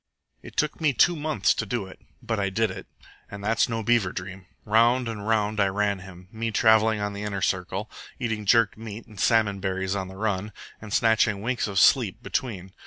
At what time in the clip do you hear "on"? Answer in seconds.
6.99-7.13, 9.95-10.07